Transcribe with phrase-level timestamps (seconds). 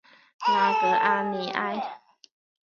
[0.47, 1.99] 拉戈阿尼埃。